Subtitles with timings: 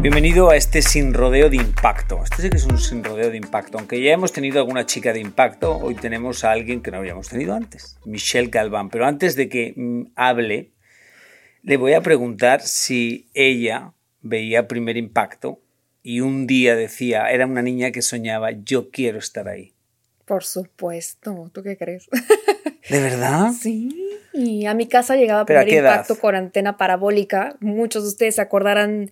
[0.00, 2.22] Bienvenido a este sin rodeo de impacto.
[2.24, 3.76] Este sí que es un sin rodeo de impacto.
[3.76, 7.28] Aunque ya hemos tenido alguna chica de impacto, hoy tenemos a alguien que no habíamos
[7.28, 8.88] tenido antes, Michelle Galván.
[8.88, 10.70] Pero antes de que mm, hable,
[11.62, 13.92] le voy a preguntar si ella
[14.22, 15.60] veía primer impacto
[16.02, 19.74] y un día decía, era una niña que soñaba, yo quiero estar ahí.
[20.24, 22.08] Por supuesto, ¿tú qué crees?
[22.88, 23.50] ¿De verdad?
[23.60, 24.16] Sí.
[24.32, 27.56] Y a mi casa llegaba primer impacto con antena parabólica.
[27.60, 29.10] Muchos de ustedes se acordarán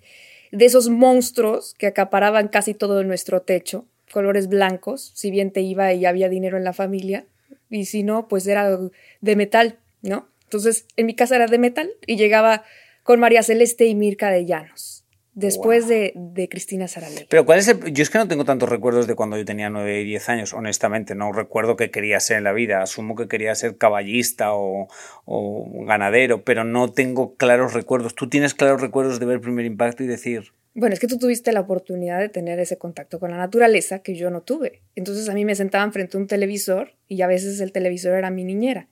[0.52, 5.92] de esos monstruos que acaparaban casi todo nuestro techo, colores blancos, si bien te iba
[5.92, 7.26] y había dinero en la familia,
[7.70, 8.78] y si no, pues era
[9.20, 10.28] de metal, ¿no?
[10.44, 12.64] Entonces, en mi casa era de metal y llegaba
[13.02, 15.04] con María Celeste y Mirka de Llanos
[15.38, 17.26] después de, de, Cristina Saraley.
[17.28, 17.92] Pero ¿cuál es el...?
[17.92, 20.52] Yo es que no tengo tantos recuerdos de cuando yo tenía 9 y 10 años,
[20.52, 21.14] honestamente.
[21.14, 22.82] No recuerdo qué quería ser en la vida.
[22.82, 24.88] Asumo que quería ser caballista o,
[25.24, 28.14] o, ganadero, pero no tengo claros recuerdos.
[28.14, 30.52] ¿Tú tienes claros recuerdos de ver Primer Impacto y decir...
[30.74, 34.14] Bueno, es que tú tuviste la oportunidad de tener ese contacto con la naturaleza que
[34.14, 34.82] yo no tuve.
[34.96, 38.30] Entonces a mí me sentaban frente a un televisor y a veces el televisor era
[38.30, 38.88] mi niñera.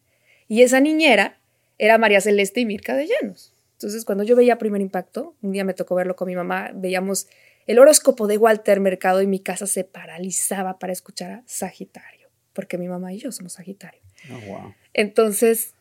[0.48, 1.38] Y esa niñera
[1.78, 3.55] era María Celeste y Mirka de Llanos.
[3.76, 7.26] Entonces, cuando yo veía Primer Impacto, un día me tocó verlo con mi mamá, veíamos
[7.66, 12.78] el horóscopo de Walter Mercado y mi casa se paralizaba para escuchar a Sagitario, porque
[12.78, 14.00] mi mamá y yo somos Sagitario.
[14.32, 15.74] Oh, Entonces,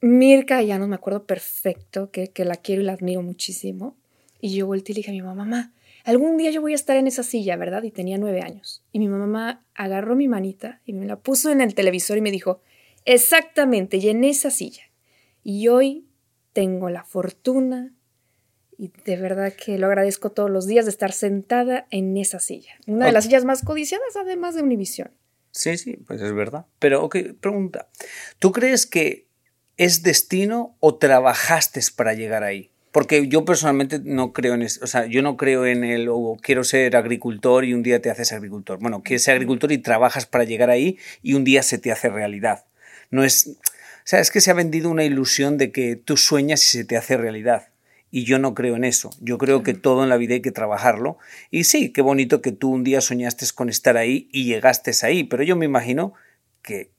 [0.00, 3.96] Mirka, ya no me acuerdo perfecto, que, que, la quiero y la admiro muchísimo.
[4.40, 5.72] Y yo volteé y le dije a mi mamá, mamá,
[6.04, 7.82] algún día yo voy a estar en esa silla, ¿verdad?
[7.82, 8.84] Y tenía nueve años.
[8.92, 12.30] Y mi mamá agarró mi manita y me la puso en el televisor y me
[12.30, 12.60] dijo,
[13.06, 14.84] exactamente, y en esa silla.
[15.42, 16.04] Y hoy
[16.54, 17.92] tengo la fortuna
[18.78, 22.72] y de verdad que lo agradezco todos los días de estar sentada en esa silla.
[22.86, 25.10] Una de las sillas más codiciadas además de Univisión.
[25.50, 26.66] Sí, sí, pues es verdad.
[26.78, 27.88] Pero, ok, pregunta.
[28.38, 29.28] ¿Tú crees que
[29.76, 32.70] es destino o trabajaste para llegar ahí?
[32.90, 36.36] Porque yo personalmente no creo en eso, o sea, yo no creo en el o
[36.40, 38.78] quiero ser agricultor y un día te haces agricultor.
[38.78, 42.08] Bueno, quieres ser agricultor y trabajas para llegar ahí y un día se te hace
[42.08, 42.66] realidad.
[43.10, 43.56] No es,
[44.04, 46.96] sea, es que se ha vendido una ilusión de que tú sueñas y se te
[46.96, 47.68] hace realidad.
[48.10, 49.10] Y yo no creo en eso.
[49.20, 51.18] Yo creo que todo en la vida hay que trabajarlo.
[51.50, 55.24] Y sí, qué bonito que tú un día soñaste con estar ahí y llegaste ahí.
[55.24, 56.12] Pero yo me imagino
[56.62, 56.90] que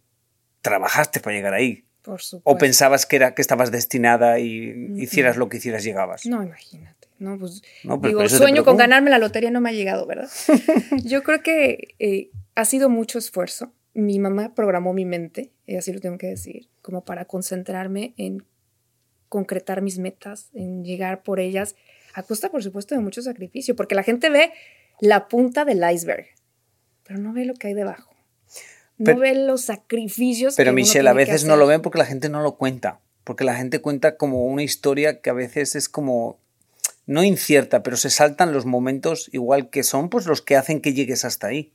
[0.61, 1.85] trabajaste para llegar ahí.
[2.01, 2.49] Por supuesto.
[2.49, 6.25] O pensabas que, era, que estabas destinada y hicieras lo que hicieras, llegabas.
[6.25, 7.07] No, imagínate.
[7.17, 7.61] No, pues,
[8.01, 10.29] digo, sueño con ganarme la lotería no me ha llegado, ¿verdad?
[11.03, 15.91] yo creo que eh, ha sido mucho esfuerzo mi mamá programó mi mente, y así
[15.91, 18.43] lo tengo que decir, como para concentrarme en
[19.29, 21.75] concretar mis metas, en llegar por ellas,
[22.13, 24.51] a costa, por supuesto, de mucho sacrificio, porque la gente ve
[24.99, 26.27] la punta del iceberg,
[27.03, 28.13] pero no ve lo que hay debajo.
[28.97, 30.55] No ve los sacrificios.
[30.55, 33.55] Pero Michelle, a veces no lo ven porque la gente no lo cuenta, porque la
[33.55, 36.39] gente cuenta como una historia que a veces es como
[37.05, 40.93] no incierta, pero se saltan los momentos igual que son pues los que hacen que
[40.93, 41.71] llegues hasta ahí.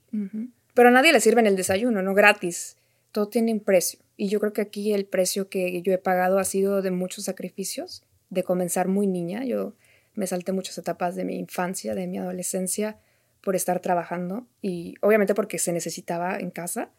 [0.74, 2.76] Pero a nadie le sirve en el desayuno, no gratis.
[3.12, 4.00] Todo tiene un precio.
[4.16, 7.24] Y yo creo que aquí el precio que yo he pagado ha sido de muchos
[7.24, 9.44] sacrificios, de comenzar muy niña.
[9.44, 9.74] Yo
[10.14, 12.98] me salté muchas etapas de mi infancia, de mi adolescencia,
[13.40, 16.90] por estar trabajando y obviamente porque se necesitaba en casa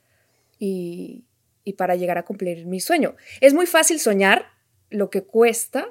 [0.57, 1.23] y,
[1.63, 3.15] y para llegar a cumplir mi sueño.
[3.39, 4.45] Es muy fácil soñar,
[4.89, 5.87] lo que cuesta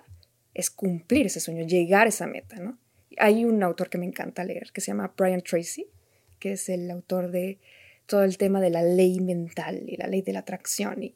[0.55, 2.79] es cumplir ese sueño, llegar a esa meta, ¿no?
[3.17, 5.87] Hay un autor que me encanta leer que se llama Brian Tracy
[6.41, 7.59] que es el autor de
[8.07, 11.05] todo el tema de la ley mental y la ley de la atracción.
[11.05, 11.15] Y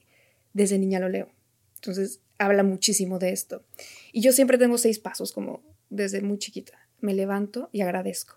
[0.52, 1.28] desde niña lo leo.
[1.74, 3.64] Entonces habla muchísimo de esto.
[4.12, 6.78] Y yo siempre tengo seis pasos, como desde muy chiquita.
[7.00, 8.36] Me levanto y agradezco.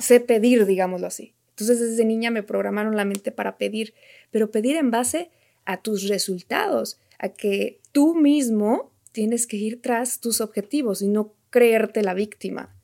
[0.00, 1.34] Sé pedir, digámoslo así.
[1.50, 3.94] Entonces desde niña me programaron la mente para pedir,
[4.30, 5.30] pero pedir en base
[5.64, 11.34] a tus resultados, a que tú mismo tienes que ir tras tus objetivos y no
[11.50, 12.74] creerte la víctima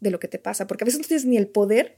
[0.00, 1.94] de lo que te pasa, porque a veces no tienes ni el poder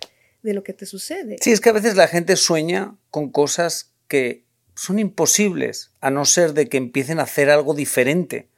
[0.46, 1.36] de lo que te sucede.
[1.42, 4.44] Sí, es que a veces la gente sueña con cosas que
[4.74, 8.48] son imposibles, a no ser de que empiecen a hacer algo diferente.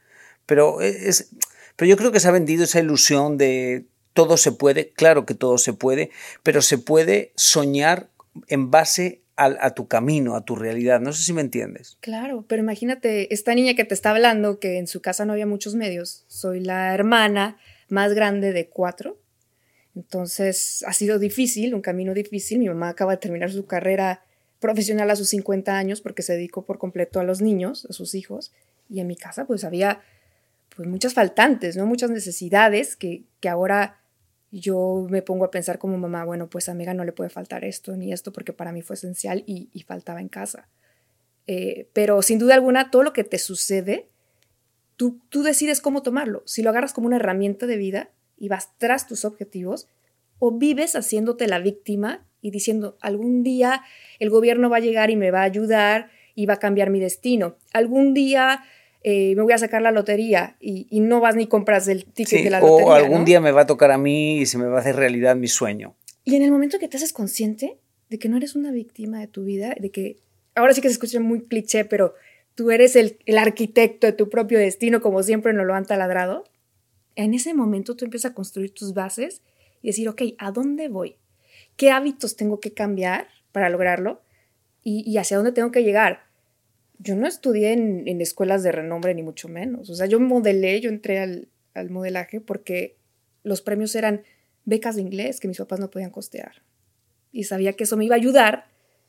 [0.47, 1.31] Pero, es,
[1.77, 5.35] pero yo creo que se ha vendido esa ilusión de todo se puede, claro que
[5.35, 6.11] todo se puede,
[6.43, 8.09] pero se puede soñar
[8.49, 11.01] en base a, tu camino, a tu realidad.
[11.01, 11.97] No sé si me entiendes.
[12.01, 15.47] Claro, pero imagínate, esta niña que te está hablando, que en su casa no había
[15.47, 17.57] muchos medios, soy la hermana
[17.89, 19.17] más grande de cuatro.
[19.99, 22.61] Entonces ha sido difícil, un camino difícil.
[22.61, 24.23] Mi mamá acaba de terminar su carrera
[24.61, 28.15] profesional a sus 50 años porque se dedicó por completo a los niños, a sus
[28.15, 28.53] hijos.
[28.89, 30.01] Y en mi casa pues había
[30.77, 31.85] pues muchas faltantes, ¿no?
[31.85, 33.99] Muchas necesidades que, que ahora
[34.53, 37.65] yo me pongo a pensar como mamá, bueno, pues a Mega no le puede faltar
[37.65, 40.69] esto ni esto porque para mí fue esencial y, faltaba en casa.
[41.49, 44.07] Eh, pero sin duda alguna, todo lo que te sucede,
[44.95, 46.45] tú, tú decides cómo tomarlo.
[46.47, 49.89] Si lo agarras como una herramienta de vida y vas tras tus objetivos,
[50.39, 53.83] o vives haciéndote la víctima y diciendo, algún día
[54.19, 57.01] el gobierno va a llegar y me va a ayudar y va a cambiar mi
[57.01, 57.57] destino.
[57.73, 58.63] Algún día
[59.03, 62.51] eh, me voy a sacar la lotería y, no vas ni compras el ticket de
[62.51, 62.87] la lotería.
[62.87, 64.97] O algún día me va a tocar a mí y se me va a hacer
[64.97, 65.97] realidad mi sueño.
[66.25, 69.27] Y en el momento que te haces consciente de que no eres una víctima de
[69.27, 70.17] tu vida, de que
[70.55, 72.15] ahora sí que se escucha muy cliché, pero
[72.55, 76.45] tú eres el, el arquitecto de tu propio destino, como siempre nos lo han taladrado,
[77.25, 79.43] en ese momento tú empiezas a construir tus bases
[79.83, 81.17] y decir, ok, ¿a dónde voy?
[81.77, 84.23] ¿Qué hábitos tengo que cambiar para lograrlo?
[84.91, 86.29] y hacia dónde tengo que llegar?
[86.99, 89.89] yo no estudié en, escuelas de renombre ni mucho menos.
[89.89, 91.49] O sea, yo modelé, yo entré al,
[91.91, 92.97] modelaje porque
[93.45, 94.25] los premios eran
[94.65, 96.63] becas de inglés que mis papás no podían costear.
[97.31, 98.67] Y sabía que eso me iba a ayudar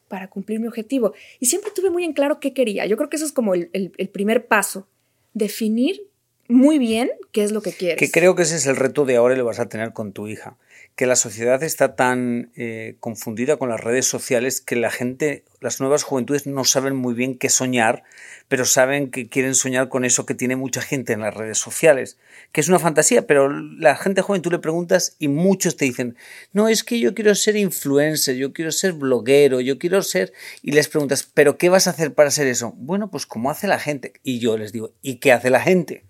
[0.08, 1.14] para cumplir mi objetivo.
[1.40, 2.86] Y siempre tuve muy en claro qué quería.
[2.86, 4.88] Yo creo que eso es como el, el primer paso.
[5.34, 6.09] Definir
[6.50, 7.98] muy bien qué es lo que quieres.
[7.98, 10.12] Que creo que ese es el reto de ahora y lo vas a tener con
[10.12, 10.58] tu hija
[11.00, 15.80] que la sociedad está tan eh, confundida con las redes sociales que la gente, las
[15.80, 18.04] nuevas juventudes no saben muy bien qué soñar,
[18.50, 22.18] pero saben que quieren soñar con eso que tiene mucha gente en las redes sociales,
[22.52, 26.18] que es una fantasía, pero la gente joven tú le preguntas y muchos te dicen,
[26.52, 30.34] no, es que yo quiero ser influencer, yo quiero ser bloguero, yo quiero ser...
[30.62, 32.74] Y les preguntas, ¿pero qué vas a hacer para ser eso?
[32.76, 34.12] Bueno, pues como hace la gente.
[34.22, 36.09] Y yo les digo, ¿y qué hace la gente?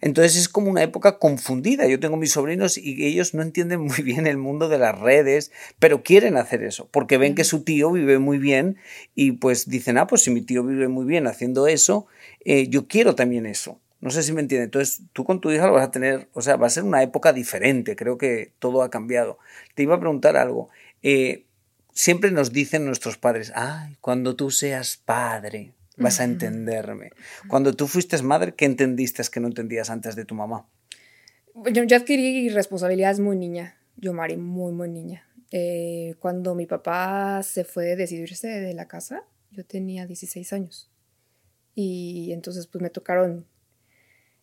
[0.00, 1.86] Entonces es como una época confundida.
[1.86, 5.52] Yo tengo mis sobrinos y ellos no entienden muy bien el mundo de las redes,
[5.78, 8.76] pero quieren hacer eso, porque ven que su tío vive muy bien
[9.14, 12.06] y pues dicen, ah, pues si mi tío vive muy bien haciendo eso,
[12.44, 13.80] eh, yo quiero también eso.
[14.00, 14.66] No sé si me entienden.
[14.66, 17.02] Entonces tú con tu hija lo vas a tener, o sea, va a ser una
[17.02, 17.96] época diferente.
[17.96, 19.38] Creo que todo ha cambiado.
[19.74, 20.68] Te iba a preguntar algo.
[21.02, 21.46] Eh,
[21.92, 27.10] siempre nos dicen nuestros padres, ay, cuando tú seas padre, vas a entenderme.
[27.48, 30.68] Cuando tú fuiste madre, ¿qué entendiste que no entendías antes de tu mamá?
[31.72, 35.28] Yo, yo adquirí responsabilidades muy niña, yo Mari, muy, muy niña.
[35.50, 40.90] Eh, cuando mi papá se fue a decidirse de la casa, yo tenía 16 años.
[41.74, 43.46] Y entonces pues me tocaron,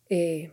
[0.08, 0.52] eh,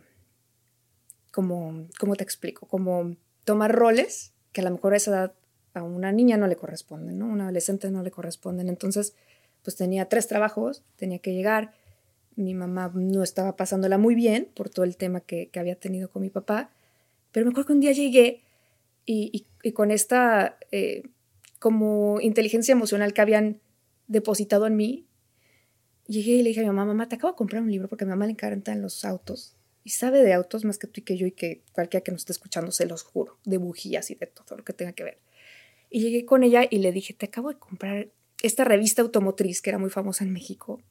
[1.30, 2.66] como, ¿cómo te explico?
[2.66, 5.34] Como tomar roles que a lo mejor a esa edad
[5.74, 7.26] a una niña no le corresponden, ¿no?
[7.26, 8.68] A una adolescente no le corresponden.
[8.68, 9.14] Entonces
[9.64, 11.72] pues tenía tres trabajos, tenía que llegar,
[12.36, 16.22] mi mamá no estaba pasándola muy bien por todo el tema que, había tenido con
[16.22, 16.70] mi papá,
[17.32, 18.42] pero me acuerdo que un día llegué
[19.06, 21.02] y, con esta eh,
[21.58, 23.60] como inteligencia emocional que habían
[24.06, 25.06] depositado en mí,
[26.06, 28.04] llegué y le dije a mi mamá, mamá, te acabo de comprar un libro porque
[28.04, 31.04] a mi mamá le encantan los autos y sabe de autos más que tú y
[31.04, 34.14] que yo y que cualquiera que nos esté escuchando, se los juro, de bujías y
[34.14, 35.18] de todo lo que tenga que ver.
[35.90, 38.08] Y llegué con ella y le dije, te acabo de comprar
[38.46, 40.82] esta revista automotriz que era muy famosa en México.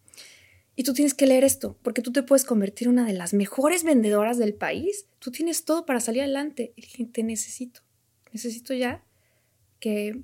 [0.76, 3.34] Y tú tienes que leer esto, porque tú te puedes convertir en una de las
[3.34, 5.06] mejores vendedoras del país.
[5.20, 6.74] Tú tienes todo para salir adelante.
[6.76, 7.82] Y dije, te necesito.
[8.32, 9.04] Necesito ya
[9.80, 10.24] que,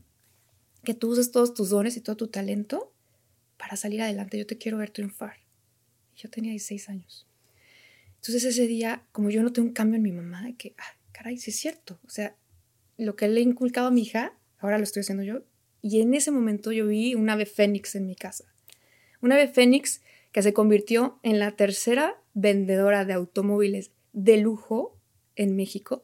[0.84, 2.92] que tú uses todos tus dones y todo tu talento
[3.58, 4.40] para salir adelante.
[4.40, 5.38] Yo te quiero ver triunfar.
[6.16, 7.28] Yo tenía 16 años.
[8.16, 11.52] Entonces ese día, como yo noté un cambio en mi mamá, que, ah, caray, sí
[11.52, 12.00] es cierto.
[12.06, 12.36] O sea,
[12.98, 15.44] lo que le he inculcado a mi hija, ahora lo estoy haciendo yo,
[15.82, 18.46] y en ese momento yo vi un ave fénix en mi casa.
[19.22, 24.98] Un ave fénix que se convirtió en la tercera vendedora de automóviles de lujo
[25.36, 26.04] en México,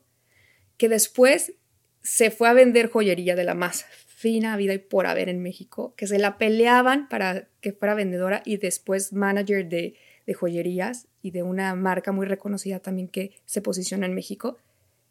[0.77, 1.53] que después
[2.01, 5.93] se fue a vender joyería de la más fina vida y por haber en México,
[5.97, 11.31] que se la peleaban para que fuera vendedora y después manager de, de joyerías y
[11.31, 14.57] de una marca muy reconocida también que se posiciona en México.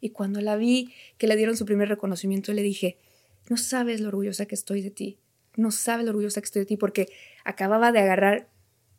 [0.01, 2.97] Y cuando la vi, que le dieron su primer reconocimiento, le dije,
[3.49, 5.19] no sabes lo orgullosa que estoy de ti.
[5.55, 7.09] No sabes lo orgullosa que estoy de ti porque
[7.43, 8.49] acababa de agarrar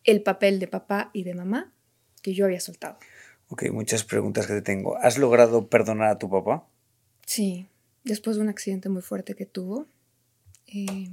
[0.04, 1.72] el papel de papá y de mamá
[2.22, 2.98] que yo había soltado.
[3.48, 4.96] Ok, muchas preguntas que te tengo.
[4.96, 6.66] ¿Has logrado perdonar a tu papá?
[7.24, 7.68] Sí,
[8.04, 9.86] después de un accidente muy fuerte que tuvo,
[10.66, 11.08] eh,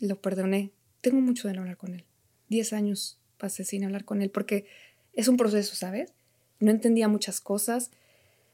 [0.00, 2.04] lo perdoné tengo mucho de no hablar con él.
[2.48, 4.66] Diez años pasé sin hablar con él porque
[5.12, 6.12] es un proceso, ¿sabes?
[6.60, 7.90] No entendía muchas cosas.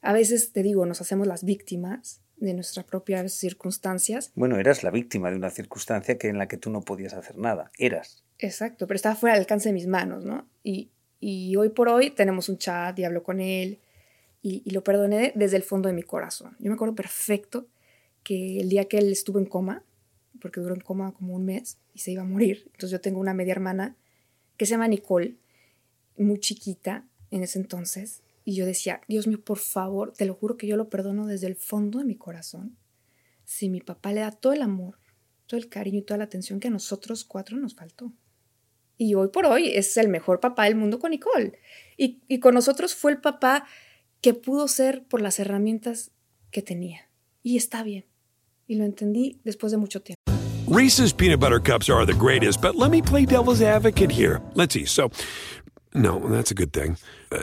[0.03, 4.33] A veces, te digo, nos hacemos las víctimas de nuestras propias circunstancias.
[4.35, 7.39] Bueno, eras la víctima de una circunstancia que en la que tú no podías hacer
[7.39, 7.71] nada.
[7.79, 8.23] Eras.
[8.39, 10.47] Exacto, pero estaba fuera del alcance de mis manos, ¿no?
[10.63, 13.81] Y, y hoy por hoy tenemos un chat y hablo con él
[14.43, 16.57] y, y, lo perdoné desde el fondo de mi corazón.
[16.59, 17.67] Yo me acuerdo perfecto
[18.23, 19.85] que el día que él estuvo en coma,
[20.41, 23.21] porque duró en coma como un mes y se iba a morir, entonces yo tengo
[23.21, 23.97] una media hermana
[24.57, 25.37] que se llama Nicole,
[26.17, 30.57] muy chiquita en ese entonces, y yo decía, Dios mío, por favor, te lo juro
[30.57, 32.77] que yo lo perdono desde el fondo de mi corazón.
[33.45, 34.99] Si mi papá le da todo el amor,
[35.47, 38.13] todo el cariño y toda la atención que a nosotros cuatro nos faltó.
[38.97, 41.59] Y hoy por hoy es el mejor papá del mundo con Nicole.
[41.97, 43.67] Y, y con nosotros fue el papá
[44.21, 46.13] que pudo ser por las herramientas
[46.51, 47.11] que tenía.
[47.43, 48.05] Y está bien.
[48.67, 50.21] Y lo entendí después de mucho tiempo.
[50.69, 54.41] Reese's peanut butter cups are the greatest, but let me play devil's advocate here.
[54.55, 54.87] Let's see.
[54.87, 55.11] So,
[55.95, 56.97] no, that's a good thing.
[57.31, 57.43] Uh,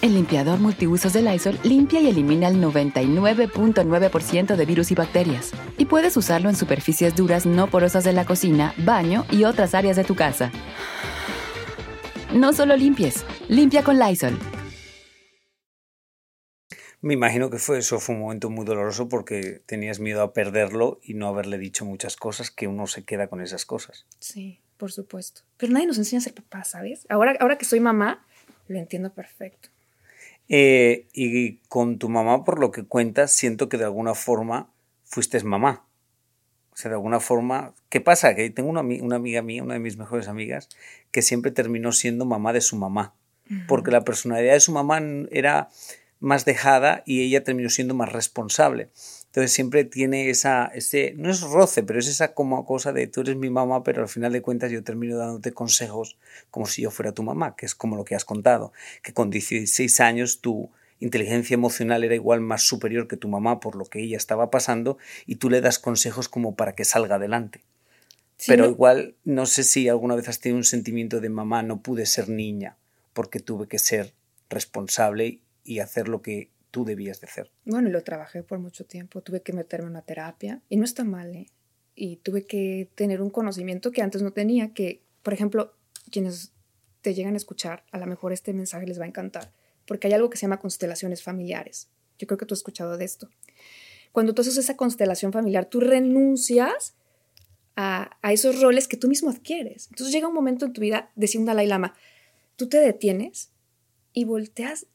[0.00, 5.50] El limpiador multiusos de Lysol limpia y elimina el 99.9% de virus y bacterias.
[5.76, 9.96] Y puedes usarlo en superficies duras no porosas de la cocina, baño y otras áreas
[9.96, 10.52] de tu casa.
[12.32, 14.38] No solo limpies, limpia con Lysol.
[17.00, 21.00] Me imagino que fue, eso fue un momento muy doloroso porque tenías miedo a perderlo
[21.02, 24.06] y no haberle dicho muchas cosas que uno se queda con esas cosas.
[24.20, 25.40] Sí, por supuesto.
[25.56, 27.04] Pero nadie nos enseña a ser papá, ¿sabes?
[27.08, 28.24] Ahora, ahora que soy mamá,
[28.68, 29.70] lo entiendo perfecto.
[30.48, 34.70] Eh, y con tu mamá, por lo que cuentas, siento que de alguna forma
[35.04, 35.84] fuiste mamá.
[36.72, 38.34] O sea, de alguna forma, ¿qué pasa?
[38.34, 40.68] Que tengo una, una, amiga mía, una de mis mejores amigas,
[41.10, 43.14] que siempre terminó siendo mamá de su mamá.
[43.50, 43.66] Uh -huh.
[43.66, 45.00] Porque la personalidad de su mamá
[45.30, 45.70] era
[46.20, 48.90] más dejada y ella terminó siendo más responsable.
[49.28, 53.20] Entonces siempre tiene esa, ese, no es roce, pero es esa como cosa de tú
[53.20, 56.16] eres mi mamá, pero al final de cuentas yo termino dándote consejos
[56.50, 59.28] como si yo fuera tu mamá, que es como lo que has contado, que con
[59.28, 64.00] 16 años tu inteligencia emocional era igual más superior que tu mamá por lo que
[64.00, 67.60] ella estaba pasando y tú le das consejos como para que salga adelante.
[68.38, 68.70] Sí, pero no.
[68.70, 72.28] igual no sé si alguna vez has tenido un sentimiento de mamá, no pude ser
[72.30, 72.76] niña
[73.12, 74.14] porque tuve que ser
[74.48, 77.50] responsable y hacer lo que tú debías de hacer.
[77.64, 79.20] Bueno, y lo trabajé por mucho tiempo.
[79.20, 81.50] Tuve que meterme en una terapia y no está mal, ¿eh?
[81.94, 85.74] Y tuve que tener un conocimiento que antes no tenía, que, por ejemplo,
[86.10, 86.52] quienes
[87.00, 89.52] te llegan a escuchar, a lo mejor este mensaje les va a encantar,
[89.86, 91.88] porque hay algo que se llama constelaciones familiares.
[92.18, 93.28] Yo creo que tú has escuchado de esto.
[94.12, 96.94] Cuando tú haces esa constelación familiar, tú renuncias
[97.76, 99.88] a, a esos roles que tú mismo adquieres.
[99.90, 101.94] Entonces llega un momento en tu vida, decía un Dalai Lama,
[102.56, 103.50] tú te detienes
[104.12, 104.86] y volteas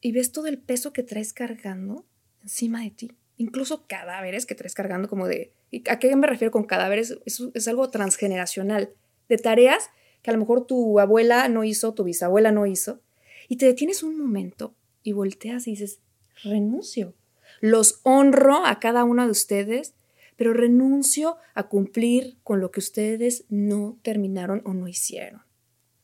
[0.00, 2.06] y ves todo el peso que traes cargando
[2.42, 3.12] encima de ti.
[3.36, 5.52] Incluso cadáveres que traes cargando como de...
[5.88, 7.18] ¿A qué me refiero con cadáveres?
[7.24, 8.92] Es, es algo transgeneracional,
[9.28, 9.90] de tareas
[10.22, 13.00] que a lo mejor tu abuela no hizo, tu bisabuela no hizo,
[13.48, 16.00] y te detienes un momento y volteas y dices,
[16.42, 17.14] renuncio.
[17.60, 19.94] Los honro a cada uno de ustedes,
[20.36, 25.42] pero renuncio a cumplir con lo que ustedes no terminaron o no hicieron.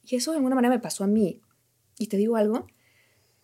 [0.03, 1.41] Y eso de alguna manera me pasó a mí.
[1.99, 2.67] Y te digo algo,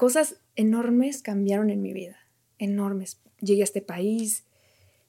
[0.02, 2.16] cosas enormes cambiaron en mi vida,
[2.58, 3.20] enormes.
[3.38, 4.42] Llegué a este país,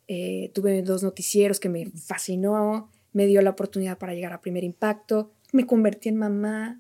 [0.08, 4.64] eh, tuve dos noticieros que me fascinó, me dio la oportunidad para llegar a primer
[4.64, 6.80] impacto, me convertí en mamá.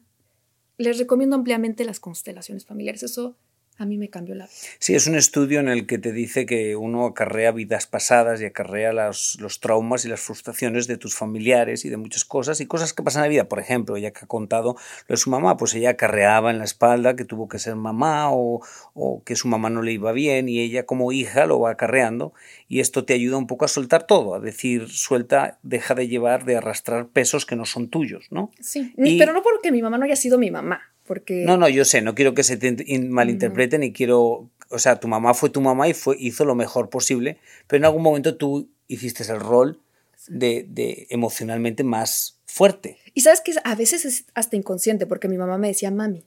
[0.77, 3.35] Les recomiendo ampliamente las constelaciones familiares, eso
[3.83, 4.55] a mí me cambió la vida.
[4.79, 8.45] Sí, es un estudio en el que te dice que uno acarrea vidas pasadas y
[8.45, 12.65] acarrea los, los traumas y las frustraciones de tus familiares y de muchas cosas y
[12.65, 13.49] cosas que pasan en la vida.
[13.49, 14.75] Por ejemplo, ella que ha contado
[15.07, 18.31] lo de su mamá, pues ella acarreaba en la espalda que tuvo que ser mamá
[18.31, 18.61] o,
[18.93, 22.33] o que su mamá no le iba bien y ella como hija lo va acarreando
[22.67, 26.45] y esto te ayuda un poco a soltar todo, a decir, suelta, deja de llevar,
[26.45, 28.51] de arrastrar pesos que no son tuyos, ¿no?
[28.59, 30.92] Sí, y, pero no porque mi mamá no haya sido mi mamá.
[31.05, 31.43] Porque...
[31.45, 33.87] No, no, yo sé, no quiero que se te malinterpreten no.
[33.87, 37.37] y quiero, o sea, tu mamá fue tu mamá y fue, hizo lo mejor posible,
[37.67, 39.81] pero en algún momento tú hiciste el rol
[40.27, 42.97] de, de emocionalmente más fuerte.
[43.13, 46.25] Y sabes que a veces es hasta inconsciente, porque mi mamá me decía mami.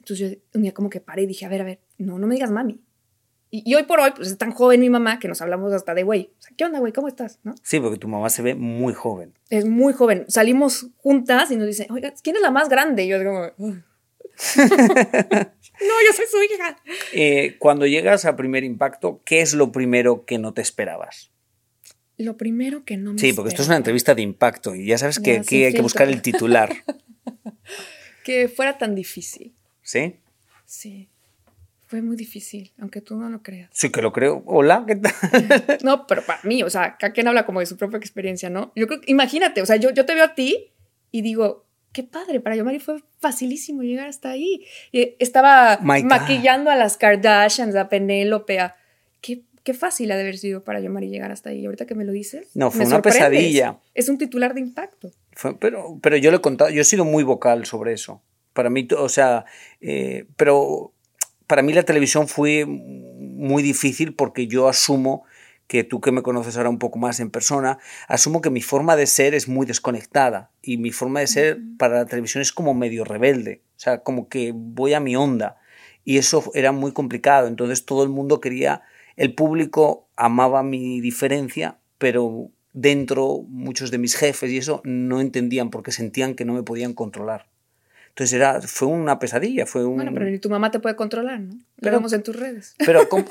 [0.00, 2.26] Entonces yo un día como que paré y dije, a ver, a ver, no, no
[2.26, 2.80] me digas mami.
[3.48, 5.94] Y, y hoy por hoy, pues es tan joven mi mamá que nos hablamos hasta
[5.94, 6.32] de güey.
[6.38, 6.92] O sea, ¿qué onda, güey?
[6.92, 7.38] ¿Cómo estás?
[7.44, 7.54] ¿No?
[7.62, 9.34] Sí, porque tu mamá se ve muy joven.
[9.50, 10.24] Es muy joven.
[10.26, 13.04] Salimos juntas y nos dice, oiga, ¿quién es la más grande?
[13.04, 13.84] Y yo digo, Uy
[14.58, 16.76] no, yo soy su hija.
[17.12, 21.30] Eh, cuando llegas a primer impacto, ¿qué es lo primero que no te esperabas?
[22.18, 24.98] Lo primero que no me Sí, porque esto es una entrevista de impacto y ya
[24.98, 26.74] sabes que Ya, aquí hay que buscar el titular.
[28.24, 29.54] Que fuera tan difícil.
[29.82, 30.16] ¿Sí?
[30.64, 31.08] Sí.
[31.86, 33.70] Fue muy difícil, aunque tú no lo creas.
[33.72, 34.42] Sí que lo creo.
[34.46, 35.78] Hola, ¿qué tal?
[35.84, 38.72] No, pero para mí, o sea, cada quien habla como de su propia experiencia, ¿no?
[38.74, 40.72] Yo creo, imagínate, o sea, yo, yo te veo a ti
[41.12, 41.65] y digo,
[41.96, 44.66] qué padre, para Yomari fue facilísimo llegar hasta ahí.
[44.92, 46.10] Y estaba My God.
[46.10, 48.76] maquillando a las Kardashians, a Penélope, a...
[49.22, 51.64] Qué, qué fácil ha de haber sido para Yomari llegar hasta ahí.
[51.64, 52.48] Ahorita que me lo dices.
[52.54, 53.22] No, fue me una sorprendes.
[53.22, 53.78] pesadilla.
[53.94, 55.10] Es un titular de impacto.
[55.32, 58.20] Fue- pero, pero yo le he contado, yo he sido muy vocal sobre eso.
[58.52, 59.46] Para mí, o sea,
[59.80, 60.92] eh, pero
[61.46, 65.24] para mí la televisión fue muy difícil porque yo asumo
[65.66, 68.96] que tú que me conoces ahora un poco más en persona, asumo que mi forma
[68.96, 72.74] de ser es muy desconectada y mi forma de ser para la televisión es como
[72.74, 75.58] medio rebelde, o sea, como que voy a mi onda
[76.04, 78.82] y eso era muy complicado, entonces todo el mundo quería,
[79.16, 85.70] el público amaba mi diferencia, pero dentro muchos de mis jefes y eso no entendían
[85.70, 87.46] porque sentían que no me podían controlar.
[88.10, 89.96] Entonces era, fue una pesadilla, fue un...
[89.96, 91.58] Bueno, pero ni tu mamá te puede controlar, ¿no?
[91.80, 92.74] Pero- vemos en tus redes.
[92.78, 93.26] Pero como,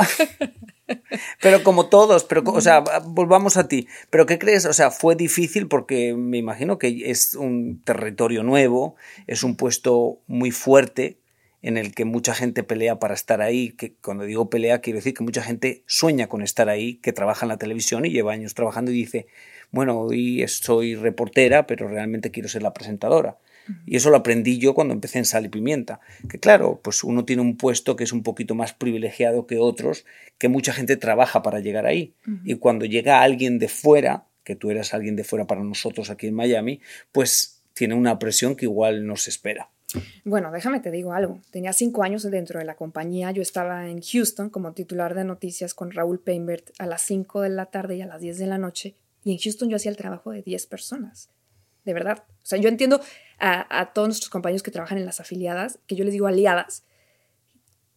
[1.42, 3.88] pero como todos, pero, o sea, volvamos a ti.
[4.10, 4.66] ¿Pero qué crees?
[4.66, 8.96] O sea, fue difícil porque me imagino que es un territorio nuevo,
[9.28, 11.18] es un puesto muy fuerte
[11.62, 15.16] en el que mucha gente pelea para estar ahí, que cuando digo pelea quiero decir
[15.16, 18.54] que mucha gente sueña con estar ahí, que trabaja en la televisión y lleva años
[18.54, 19.26] trabajando y dice,
[19.72, 23.40] bueno, hoy soy reportera, pero realmente quiero ser la presentadora.
[23.86, 26.00] Y eso lo aprendí yo cuando empecé en Sal y Pimienta.
[26.30, 30.06] Que claro, pues uno tiene un puesto que es un poquito más privilegiado que otros,
[30.38, 32.14] que mucha gente trabaja para llegar ahí.
[32.44, 36.28] Y cuando llega alguien de fuera, que tú eras alguien de fuera para nosotros aquí
[36.28, 36.82] en Miami,
[37.12, 39.70] pues tiene una presión que igual no se espera.
[40.24, 41.40] Bueno, déjame te digo algo.
[41.52, 43.32] Tenía cinco años dentro de la compañía.
[43.32, 47.50] Yo estaba en Houston como titular de noticias con Raúl Peinbert a las 5 de
[47.50, 48.96] la tarde y a las 10 de la noche.
[49.24, 51.30] Y en Houston yo hacía el trabajo de 10 personas.
[51.86, 52.26] De verdad.
[52.30, 53.00] O sea, yo entiendo
[53.40, 56.84] a, todos nuestros compañeros que trabajan en las afiliadas, que yo les digo aliadas,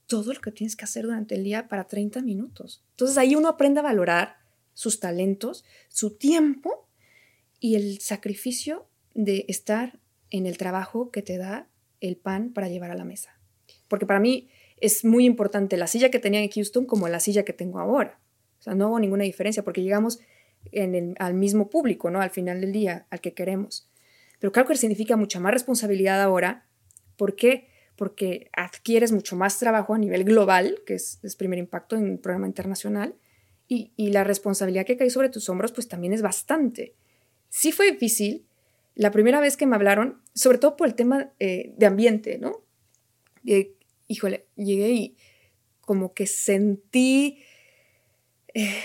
[0.06, 2.84] todo lo que tienes que hacer durante el día para 30 minutos.
[2.90, 4.36] Entonces ahí uno aprende a valorar
[4.74, 6.88] sus talentos, su tiempo
[7.60, 9.98] y el sacrificio de estar
[10.30, 11.68] en el trabajo que te da
[12.00, 13.38] el pan para llevar a la mesa.
[13.88, 14.48] Porque para mí
[14.80, 18.20] es muy importante la silla que tenía en Houston como la silla que tengo ahora.
[18.60, 20.20] O sea, no hago ninguna diferencia porque llegamos
[20.72, 22.20] en el- al mismo público, ¿no?
[22.20, 23.88] Al final del día, al que queremos.
[24.38, 26.66] Pero que significa mucha más responsabilidad ahora.
[27.16, 27.68] ¿Por qué?
[27.96, 32.18] Porque adquieres mucho más trabajo a nivel global, que es, es primer impacto en un
[32.18, 33.14] programa internacional,
[33.66, 36.94] y, y la responsabilidad que cae sobre tus hombros, pues también es bastante.
[37.48, 38.46] Sí fue difícil,
[38.94, 42.62] la primera vez que me hablaron, sobre todo por el tema eh, de ambiente, ¿no?
[44.06, 45.16] Híjole, llegué y
[45.80, 47.42] como que sentí...
[48.54, 48.80] eh,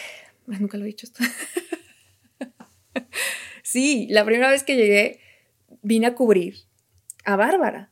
[0.60, 1.24] nunca lo he dicho esto.
[3.64, 5.20] sí, la primera vez que llegué
[5.82, 6.56] vine a cubrir
[7.26, 7.92] a Bárbara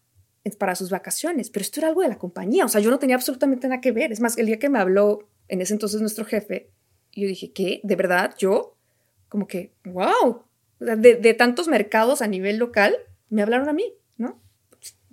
[0.58, 3.16] para sus vacaciones, pero esto era algo de la compañía, o sea, yo no tenía
[3.16, 4.12] absolutamente nada que ver.
[4.12, 6.70] Es más, el día que me habló en ese entonces nuestro jefe,
[7.14, 7.80] yo dije, ¿qué?
[7.84, 8.34] ¿De verdad?
[8.38, 8.76] ¿Yo?
[9.30, 10.44] Como que, wow,
[10.80, 12.96] de, de tantos mercados a nivel local,
[13.30, 14.42] me hablaron a mí, ¿no?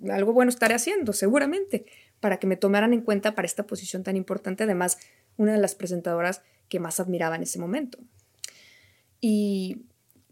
[0.09, 1.85] Algo bueno estaré haciendo, seguramente,
[2.19, 4.63] para que me tomaran en cuenta para esta posición tan importante.
[4.63, 4.97] Además,
[5.37, 7.97] una de las presentadoras que más admiraba en ese momento.
[9.19, 9.85] Y,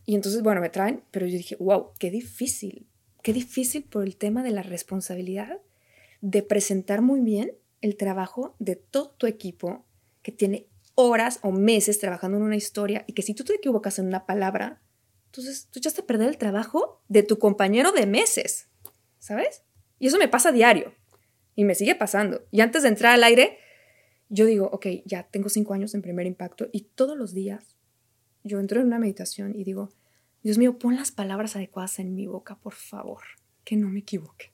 [0.05, 2.87] y entonces, bueno, me traen, pero yo dije, wow, qué difícil,
[3.21, 5.59] qué difícil por el tema de la responsabilidad
[6.21, 9.85] de presentar muy bien el trabajo de todo tu equipo
[10.21, 13.99] que tiene horas o meses trabajando en una historia y que si tú te equivocas
[13.99, 14.81] en una palabra,
[15.25, 18.69] entonces tú echaste a perder el trabajo de tu compañero de meses,
[19.19, 19.63] ¿sabes?
[19.99, 20.95] Y eso me pasa a diario
[21.55, 22.41] y me sigue pasando.
[22.49, 23.59] Y antes de entrar al aire,
[24.29, 27.75] yo digo, ok, ya tengo cinco años en primer impacto y todos los días
[28.43, 29.89] yo entro en una meditación y digo,
[30.43, 33.21] Dios mío, pon las palabras adecuadas en mi boca, por favor,
[33.63, 34.51] que no me equivoque.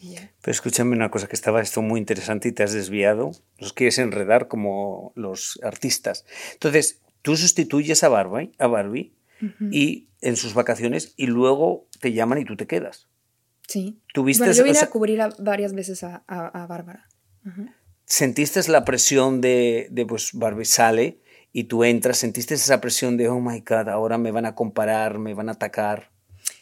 [0.00, 3.32] Pero escúchame una cosa que estaba esto muy interesante y te has desviado.
[3.58, 6.24] Los quieres enredar como los artistas.
[6.52, 9.68] Entonces, tú sustituyes a Barbie, a Barbie Ujú.
[9.72, 13.08] y en sus vacaciones y luego te llaman y tú te quedas.
[13.66, 14.00] Sí.
[14.14, 17.08] ¿Tuviste, Bueno, yo vine o sea, a cubrir a- varias veces a, a- a Bárbara.
[17.44, 17.66] Ujú.
[18.08, 21.20] ¿Sentiste la presión de, de, pues Barbie sale
[21.52, 22.16] y tú entras?
[22.16, 25.52] ¿Sentiste esa presión de, oh my God, ahora me van a comparar, me van a
[25.52, 26.10] atacar?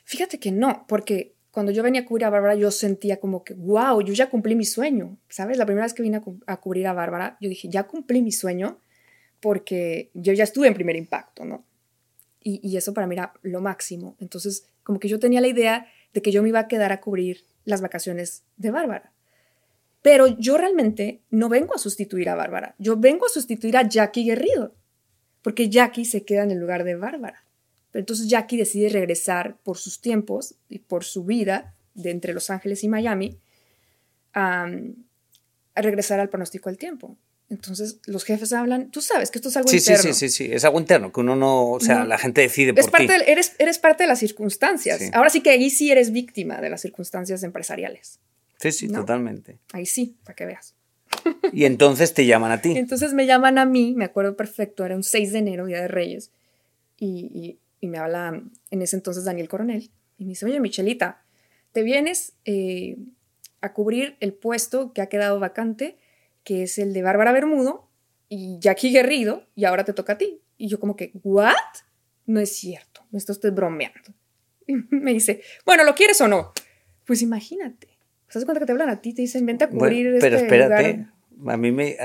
[0.04, 3.54] Fíjate que no, porque cuando yo venía a cubrir a Bárbara, yo sentía como que,
[3.54, 5.56] wow, yo ya cumplí mi sueño, ¿sabes?
[5.56, 8.22] La primera vez que vine a, cu- a cubrir a Bárbara, yo dije, ya cumplí
[8.22, 8.80] mi sueño
[9.40, 11.64] porque yo ya estuve en primer impacto, ¿no?
[12.42, 14.16] Y, y eso para mí era lo máximo.
[14.20, 17.00] Entonces, como que yo tenía la idea de que yo me iba a quedar a
[17.00, 19.12] cubrir las vacaciones de Bárbara.
[20.06, 24.22] Pero yo realmente no vengo a sustituir a Bárbara, yo vengo a sustituir a Jackie
[24.24, 24.72] Guerrido,
[25.42, 27.42] porque Jackie se queda en el lugar de Bárbara.
[27.90, 32.50] Pero entonces Jackie decide regresar por sus tiempos y por su vida de entre Los
[32.50, 33.36] Ángeles y Miami
[34.32, 34.68] a,
[35.74, 37.16] a regresar al pronóstico del tiempo.
[37.50, 40.12] Entonces los jefes hablan, tú sabes que esto es algo Sí, sí, interno.
[40.14, 42.04] sí, sí, sí, es algo interno, que uno no, o sea, No.
[42.06, 43.24] la gente decide Es por parte ti.
[43.24, 44.98] de- eres, eres parte de las circunstancias.
[45.00, 45.10] Sí.
[45.12, 48.20] Ahora sí que ahí sí eres víctima de las circunstancias empresariales.
[48.58, 49.00] Sí, sí, No.
[49.00, 49.58] totalmente.
[49.72, 50.74] Ahí sí, para que veas.
[51.52, 52.72] Y entonces te llaman a ti.
[52.76, 55.88] Entonces me llaman a mí, me acuerdo perfecto, era un 6 de enero, Día de
[55.88, 56.30] Reyes,
[56.98, 61.22] y, y- y me habla en ese entonces Daniel Coronel, y me dice, oye, Michelita,
[61.72, 62.96] te vienes eh,
[63.60, 65.98] a cubrir el puesto que ha quedado vacante,
[66.44, 67.88] que es el de Bárbara Bermudo
[68.28, 70.40] y Jackie Guerrido, y ahora te toca a ti.
[70.58, 71.54] Y yo como que, ¿what?
[72.24, 74.14] No es cierto, me está usted bromeando.
[74.68, 76.52] Y me dice, bueno, ¿lo quieres o no?
[77.04, 77.95] Pues imagínate.
[78.28, 79.12] ¿Se das cuenta que te hablan a ti?
[79.14, 81.54] Te dicen, vente a cubrir Bueno, pero este espérate, lugar".
[81.54, 81.96] a mí me,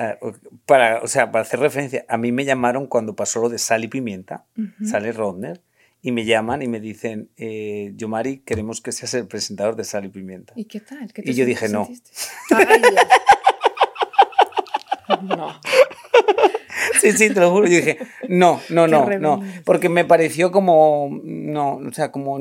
[0.66, 3.84] para, o sea, para hacer referencia, a mí me llamaron cuando pasó lo de Sal
[3.84, 4.86] y Pimienta, Ujú.
[4.86, 5.62] Sale Rodner,
[6.04, 10.06] y me llaman y me dicen, eh, Yomari, queremos que seas el presentador de Sal
[10.06, 10.54] y Pimienta.
[10.56, 11.12] ¿Y qué tal?
[11.14, 11.88] ¿Qué Y yo dije, no.
[15.24, 15.60] No.
[17.00, 17.68] Sí, sí, te lo juro.
[17.68, 19.40] Yo dije, no, no, no, no.
[19.66, 22.38] Porque me pareció como, no, o sea, como,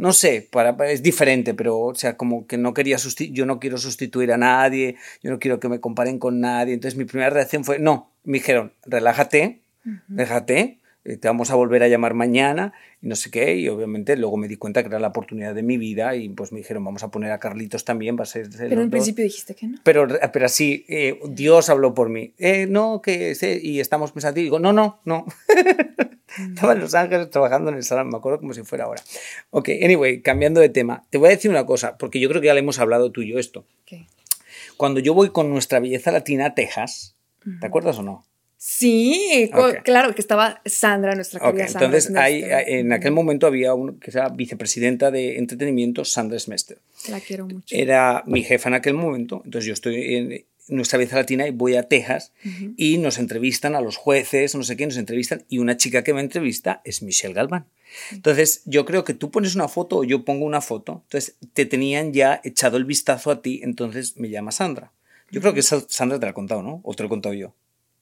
[0.00, 3.60] no sé, para, es diferente, pero, o sea, como que no quería sustituir, yo no
[3.60, 6.72] quiero sustituir a nadie, yo no quiero que me comparen con nadie.
[6.72, 9.60] Entonces mi primera reacción fue, no, me dijeron, relájate,
[10.08, 13.56] déjate, te vamos a volver a llamar mañana y no sé qué.
[13.56, 16.52] Y obviamente luego me di cuenta que era la oportunidad de mi vida y pues
[16.52, 18.48] me dijeron, vamos a poner a Carlitos también, va a ser...
[18.50, 18.90] Pero en dos".
[18.90, 19.78] principio dijiste que no.
[19.82, 22.34] Pero, pero así, eh, Dios habló por mí.
[22.38, 25.24] Eh, no, que sé, y estamos pensando, y digo, no, no, no.
[26.38, 29.02] Estaba en Los Ángeles trabajando en el salón, me acuerdo como si fuera ahora.
[29.50, 32.46] Ok, anyway, cambiando de tema, te voy a decir una cosa, porque yo creo que
[32.46, 33.66] ya le hemos hablado tú y yo esto.
[33.84, 34.06] ¿Qué?
[34.76, 37.16] Cuando yo voy con nuestra belleza latina a Texas,
[37.60, 38.24] ¿te acuerdas o no?
[38.62, 39.50] Sí,
[39.84, 41.86] claro, que estaba Sandra, nuestra querida Sandra.
[41.86, 46.76] entonces hay, en aquel momento había un que era vicepresidenta de entretenimiento, Sandra Smester.
[47.08, 47.74] La quiero mucho.
[47.74, 49.40] era mi jefa en aquel momento.
[49.46, 52.32] Entonces yo estoy en nuestra vez latina y voy a Texas
[52.76, 56.12] y nos entrevistan a los jueces, no sé qué, nos entrevistan y una chica que
[56.12, 57.64] me entrevista es Michelle Galván.
[58.12, 61.64] Entonces yo creo que tú pones una foto o yo pongo una foto, entonces te
[61.64, 64.92] tenían ya echado el vistazo a ti, entonces me llama Sandra.
[65.30, 66.82] Yo creo que Sandra te la ha contado, ¿no?
[66.84, 67.54] O te lo he contado yo.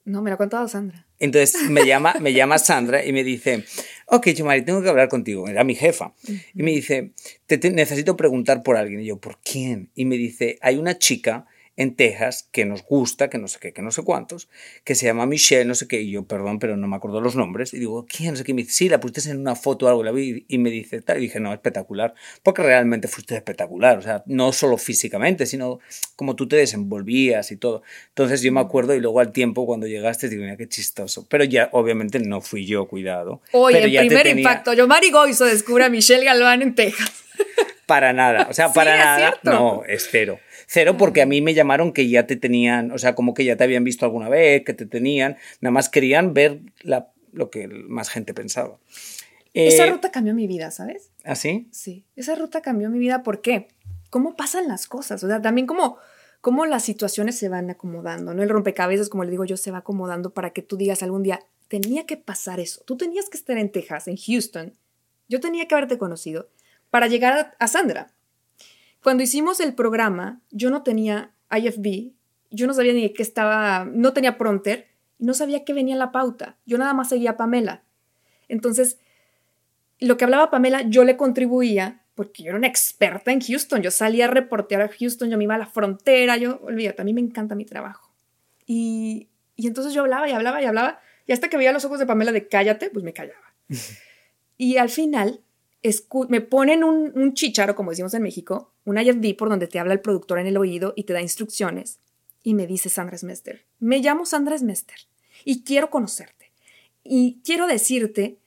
[0.08, 1.06] No, me lo ha contado Sandra.
[1.18, 3.64] Entonces me llama, me llama Sandra y me dice,
[4.06, 5.48] ok, Chumari, tengo que hablar contigo.
[5.48, 6.14] Era mi jefa.
[6.54, 7.12] Y me dice,
[7.46, 9.00] te, te- necesito preguntar por alguien.
[9.00, 9.90] Y yo, ¿por quién?
[9.94, 11.46] Y me dice, hay una chica
[11.78, 14.48] en Texas que nos gusta, que no sé qué, que no sé cuántos,
[14.84, 16.02] que se llama Michelle, no sé qué.
[16.02, 17.72] Y yo, perdón, pero no me acuerdo los nombres.
[17.72, 18.32] Y digo, ¿quién?
[18.32, 18.50] No sé qué.
[18.50, 20.02] Y me dice, sí, la pusiste en una foto o algo.
[20.02, 21.18] La vi y me dice, tal.
[21.18, 22.14] Y dije, no, espectacular.
[22.42, 23.96] Porque realmente fuiste espectacular.
[23.96, 25.78] O sea, no solo físicamente, sino
[26.16, 27.82] como tú te desenvolvías y todo.
[28.08, 31.26] Entonces yo me acuerdo y luego al tiempo cuando llegaste digo, mira qué chistoso.
[31.28, 33.40] Pero ya obviamente no fui yo, cuidado.
[33.52, 37.12] Oye, te primer tenía- impacto, yo Mari Goizo descubre a Michelle Galván en Texas.
[37.88, 39.34] Para nada, o sea, Sí, para nada.
[39.44, 40.38] No, es cero.
[40.66, 43.56] Cero porque a mí me llamaron que ya te tenían, o sea, como que ya
[43.56, 47.66] te habían visto alguna vez, que te tenían, nada más querían ver la, lo que
[47.66, 48.78] más gente pensaba.
[49.54, 51.10] Esa Eh, ruta cambió mi vida, ¿sabes?
[51.24, 51.66] ¿Así?
[51.72, 53.22] Sí, esa ruta cambió mi vida.
[53.22, 53.68] ¿Por qué?
[54.10, 55.24] ¿Cómo pasan las cosas?
[55.24, 55.96] O sea, también cómo,
[56.42, 58.42] cómo las situaciones se van acomodando, ¿no?
[58.42, 61.40] El rompecabezas, como le digo yo, se va acomodando para que tú digas algún día,
[61.68, 62.82] tenía que pasar eso.
[62.84, 64.74] Tú tenías que estar en Texas, en Houston.
[65.26, 66.50] Yo tenía que haberte conocido
[66.90, 68.12] para llegar a, a Sandra.
[69.02, 72.12] Cuando hicimos el programa, yo no tenía IFB,
[72.50, 76.12] yo no sabía ni qué estaba, no tenía prompter, no sabía qué venía en la
[76.12, 76.56] pauta.
[76.66, 77.82] Yo nada más seguía a Pamela.
[78.48, 78.98] Entonces,
[80.00, 83.80] lo que hablaba Pamela, yo le contribuía porque yo era una experta en Houston.
[83.80, 87.04] Yo salía a reportear a Houston, yo me iba a la frontera, yo, olvídate, a
[87.04, 88.12] mí me encanta mi trabajo.
[88.66, 92.00] Y, y entonces yo hablaba y hablaba y hablaba, y hasta que veía los ojos
[92.00, 93.54] de Pamela de cállate, pues me callaba.
[94.56, 95.42] y al final
[96.28, 99.92] me ponen un, un chicharo, como decimos en México, un IFB por donde te habla
[99.92, 102.00] el productor en el oído y te da instrucciones.
[102.42, 104.96] Y me dice Sandra Smester, me llamo Sandra Smester
[105.44, 106.52] y quiero conocerte.
[107.04, 108.38] Y quiero decirte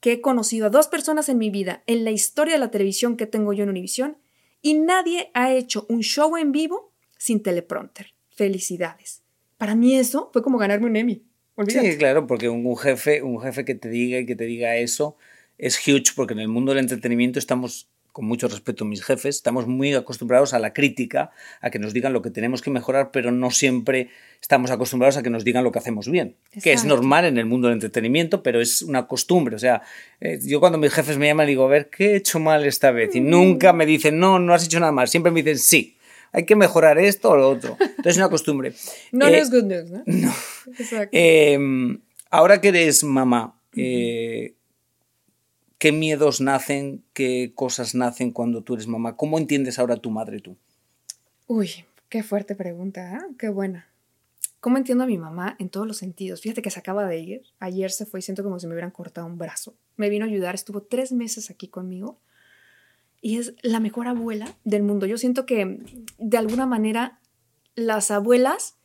[0.00, 3.16] que he conocido a dos personas en mi vida en la historia de la televisión
[3.16, 4.18] que tengo yo en Univisión
[4.62, 8.14] y nadie ha hecho un show en vivo sin teleprompter.
[8.30, 9.22] Felicidades.
[9.58, 11.22] Para mí eso fue como ganarme un Emmy.
[11.54, 11.92] Olvídate.
[11.92, 15.16] Sí, claro, porque un, jefe, un jefe que te diga y que te diga eso
[15.58, 19.66] es huge porque en el mundo del entretenimiento estamos con mucho respeto mis jefes, estamos
[19.66, 23.30] muy acostumbrados a la crítica, a que nos digan lo que tenemos que mejorar, pero
[23.30, 24.08] no siempre
[24.40, 27.44] estamos acostumbrados a que nos digan lo que hacemos bien, que es normal en el
[27.44, 29.54] mundo del entretenimiento, pero es una costumbre.
[29.54, 29.82] O sea,
[30.18, 32.90] eh, yo cuando mis jefes me llaman digo, a ver, ¿qué he hecho mal esta
[32.90, 33.14] vez?
[33.14, 35.98] Y nunca me dicen, no, no has hecho nada mal, siempre me dicen, sí,
[36.32, 37.76] hay que mejorar esto o lo otro.
[37.78, 38.72] Entonces es una costumbre.
[39.12, 40.02] no, es good news, ¿no?
[40.06, 40.34] No.
[40.78, 41.10] Exacto.
[41.12, 44.55] Em, ahora que eres mamá, eh,
[45.78, 49.16] ¿qué miedos nacen, qué cosas nacen cuando tú eres mamá?
[49.16, 50.56] ¿Cómo entiendes ahora a tu madre tú?
[51.46, 51.70] Uy,
[52.08, 53.34] qué fuerte pregunta, ¿eh?
[53.38, 53.88] qué buena.
[54.60, 56.40] ¿Cómo entiendo a mi mamá en todos los sentidos?
[56.40, 57.42] Fíjate que se acaba de ir.
[57.60, 59.74] Ayer se fue y siento como si me hubieran cortado un brazo.
[59.96, 62.18] Me vino a ayudar, estuvo tres meses aquí conmigo
[63.20, 65.06] y es la mejor abuela del mundo.
[65.06, 65.78] Yo siento que
[66.18, 67.20] de alguna manera
[67.74, 68.76] las abuelas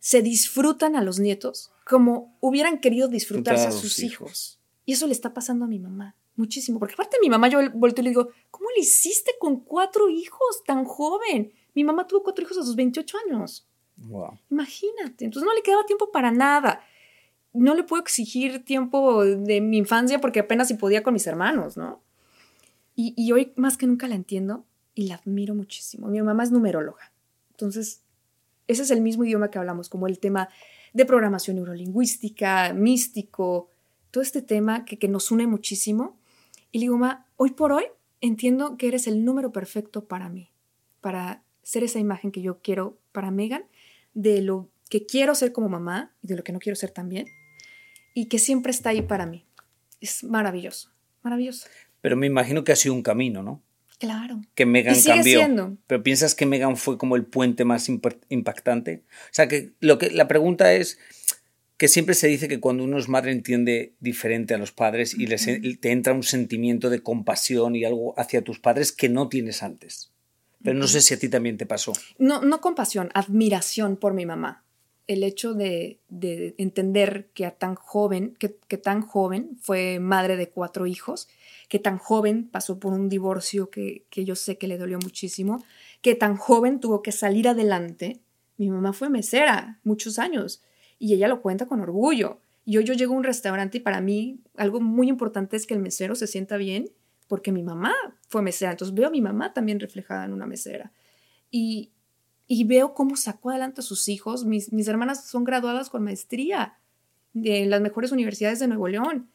[0.00, 4.55] se disfrutan a los nietos como hubieran querido disfrutarse a sus hijos.
[4.86, 6.78] Y eso le está pasando a mi mamá muchísimo.
[6.78, 10.08] Porque aparte de mi mamá, yo vuelto y le digo, ¿cómo le hiciste con cuatro
[10.08, 11.52] hijos tan joven?
[11.74, 13.66] Mi mamá tuvo cuatro hijos a sus 28 años.
[14.50, 16.80] Imagínate, entonces no le quedaba tiempo para nada.
[17.52, 21.76] No le puedo exigir tiempo de mi infancia porque apenas si podía con mis hermanos,
[21.76, 22.02] ¿no?
[22.94, 26.08] Y, y, hoy más que nunca la entiendo y la admiro muchísimo.
[26.08, 27.12] Mi mamá es numeróloga.
[27.50, 28.02] Entonces,
[28.68, 30.48] ese es el mismo idioma que hablamos, como el tema
[30.94, 33.70] de programación neurolingüística, místico,
[34.10, 36.18] todo este tema que, que nos une muchísimo.
[36.72, 37.84] Y le digo, mamá, hoy por hoy
[38.20, 40.50] entiendo que eres el número perfecto para mí,
[41.00, 43.64] para ser esa imagen que yo quiero para Megan
[44.14, 47.26] de lo que quiero ser como mamá y de lo que no quiero ser también,
[48.14, 49.44] y que siempre está ahí para mí.
[50.00, 50.90] Es maravilloso,
[51.22, 51.68] maravilloso.
[52.00, 53.62] Pero me imagino que ha sido un camino, ¿no?
[53.98, 54.42] Claro.
[54.54, 55.76] Que Megan cambió.
[55.86, 57.88] Pero piensas que Megan fue como el puente más
[58.28, 59.02] impactante.
[59.08, 60.98] O sea, que, lo que la pregunta es
[61.76, 65.26] que siempre se dice que cuando uno es madre entiende diferente a los padres y
[65.26, 69.62] les, te entra un sentimiento de compasión y algo hacia tus padres que no tienes
[69.62, 70.12] antes.
[70.62, 71.92] Pero no sé si a ti también te pasó.
[72.18, 74.64] No, no compasión, admiración por mi mamá.
[75.06, 76.00] El hecho de,
[76.58, 81.28] entender que a tan joven, que, tan joven fue madre de cuatro hijos,
[81.68, 85.64] que tan joven pasó por un divorcio que, que yo sé que le dolió muchísimo,
[86.00, 88.20] que tan joven tuvo que salir adelante.
[88.56, 90.62] Mi mamá fue mesera muchos años
[90.98, 92.40] y ella lo cuenta con orgullo.
[92.64, 95.80] Y yo llego a un restaurante y para mí algo muy importante es que el
[95.80, 96.90] mesero se sienta bien
[97.28, 97.94] porque mi mamá
[98.28, 100.92] fue mesera, entonces veo a mi mamá también reflejada en una mesera.
[101.50, 101.92] Y,
[102.46, 104.44] y veo cómo sacó adelante a sus hijos.
[104.44, 106.78] Mis, mis hermanas son graduadas con maestría
[107.32, 109.30] de las mejores universidades de Nuevo León.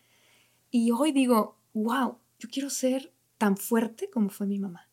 [0.69, 4.89] Y hoy digo, wow, yo quiero ser tan fuerte como fue mi mamá.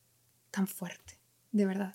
[0.50, 1.18] Tan fuerte,
[1.52, 1.94] de verdad.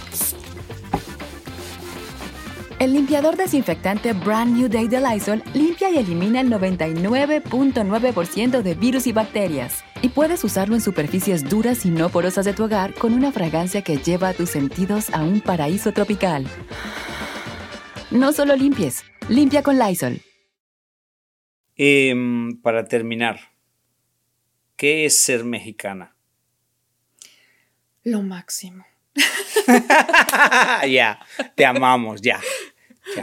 [2.81, 9.05] El limpiador desinfectante Brand New Day de Lysol limpia y elimina el 99.9% de virus
[9.05, 9.83] y bacterias.
[10.01, 13.83] Y puedes usarlo en superficies duras y no porosas de tu hogar con una fragancia
[13.83, 16.47] que lleva a tus sentidos a un paraíso tropical.
[18.09, 20.19] No solo limpies, limpia con Lysol.
[21.75, 23.41] Em, para terminar,
[24.75, 26.15] ¿qué es ser mexicana?
[28.03, 28.83] Lo máximo.
[30.89, 31.19] ya,
[31.55, 32.39] te amamos, ya.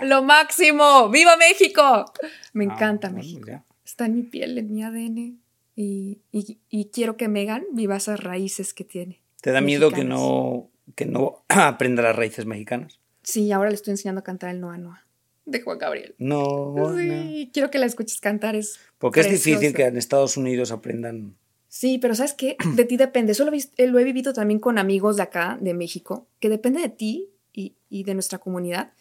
[0.02, 1.08] Lo máximo.
[1.08, 2.04] ¡Viva México!
[2.52, 3.64] Me ah, encanta México.
[3.84, 5.38] Está en mi piel, en mi ADN.
[5.76, 9.20] Y, quiero que Megan viva esas raíces que tiene.
[9.40, 12.98] ¿Te da miedo que no, que no aprenda las raíces mexicanas?
[13.22, 15.08] Sí, ahora le estoy enseñando a cantar el Noa Noa
[15.48, 16.14] de Juan Gabriel.
[16.18, 16.74] No.
[16.96, 18.54] Sí, quiero que la escuches cantar.
[18.54, 21.36] Es Porque es difícil que en Estados Unidos aprendan.
[21.68, 22.56] Sí, pero ¿sabes qué?
[22.76, 23.32] De ti depende.
[23.32, 27.30] Eso lo, he vivido también con amigos de acá, de México, que depende de ti
[27.52, 28.92] y, y de nuestra comunidad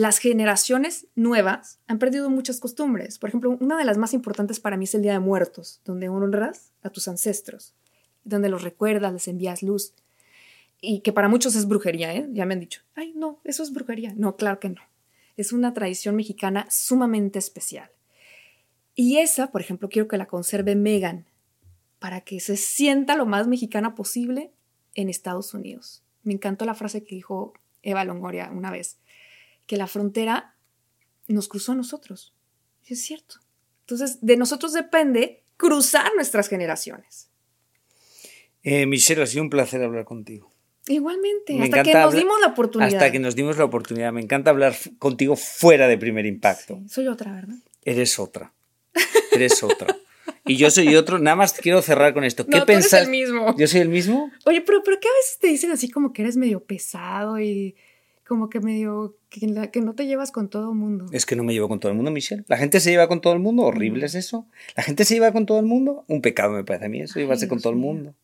[0.00, 3.18] las generaciones nuevas han perdido muchas costumbres.
[3.18, 6.08] Por ejemplo, una de las más importantes para mí es el Día de Muertos, donde
[6.08, 7.74] honras a tus ancestros,
[8.24, 9.92] donde los recuerdas, les envías luz.
[10.80, 12.26] Y que para muchos es brujería, ¿eh?
[12.32, 14.14] Ya me han dicho, ay, no, eso es brujería.
[14.16, 14.80] No, claro que no.
[15.36, 17.90] Es una tradición mexicana sumamente especial.
[18.94, 21.26] Y esa, por ejemplo, quiero que la conserve Megan,
[21.98, 24.50] para que se sienta lo más mexicana posible
[24.94, 26.02] en Estados Unidos.
[26.22, 28.96] Me encantó la frase que dijo Eva Longoria una vez
[29.70, 30.56] que la frontera
[31.28, 32.34] nos cruzó a nosotros.
[32.84, 33.36] Y es cierto.
[33.82, 37.30] Entonces, de nosotros depende cruzar nuestras generaciones.
[38.64, 40.52] Eh, Michelle, ha sido un placer hablar contigo.
[40.88, 42.92] Igualmente, Me hasta que nos dimos la oportunidad.
[42.94, 44.12] Hasta que nos dimos la oportunidad.
[44.12, 46.80] Me encanta hablar contigo fuera de primer impacto.
[46.82, 47.54] Sí, soy otra, ¿verdad?
[47.84, 48.52] Eres otra.
[49.30, 49.96] Eres otra.
[50.46, 51.20] Y yo soy otro.
[51.20, 52.44] Nada más quiero cerrar con esto.
[52.44, 53.04] ¿Qué No, tú eres pensás?
[53.04, 53.54] el mismo.
[53.56, 54.32] ¿Yo soy el mismo?
[54.46, 57.76] Oye, pero, pero que a veces te dicen así como que eres medio pesado y
[58.30, 59.40] como que medio que,
[59.72, 61.06] que no te llevas con todo el mundo.
[61.10, 62.44] Es que no me llevo con todo el mundo, Michelle.
[62.46, 63.64] ¿La gente se lleva con todo el mundo?
[63.64, 64.46] ¿Horrible es eso?
[64.76, 66.04] ¿La gente se lleva con todo el mundo?
[66.06, 68.14] Un pecado me parece a mí eso, llevarse con Dios todo el mundo.